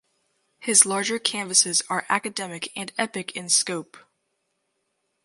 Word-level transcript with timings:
His 0.57 0.83
larger 0.83 1.19
canvases 1.19 1.83
are 1.87 2.07
academic 2.09 2.71
and 2.75 2.91
epic 2.97 3.35
in 3.35 3.49
scope. 3.49 3.97